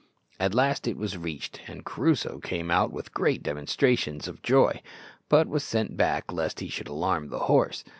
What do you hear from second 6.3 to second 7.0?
lest he should